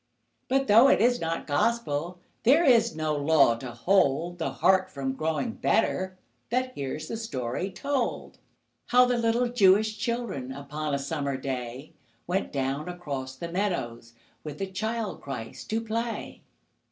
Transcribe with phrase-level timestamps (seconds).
[0.47, 5.13] But though it is not Gospel, There is no law to hold The heart from
[5.13, 6.17] growing better
[6.49, 8.39] That hears the story told:
[8.87, 11.93] How the little Jewish children Upon a summer day,
[12.25, 16.41] Went down across the meadows With the Child Christ to play.